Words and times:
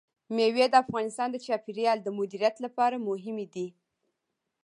مېوې 0.35 0.65
د 0.69 0.75
افغانستان 0.83 1.27
د 1.31 1.37
چاپیریال 1.45 1.97
د 2.03 2.07
مدیریت 2.17 2.55
لپاره 2.65 3.03
مهم 3.07 3.37
دي. 3.53 3.67